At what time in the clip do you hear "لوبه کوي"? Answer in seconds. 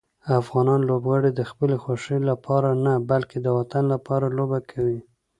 4.37-4.99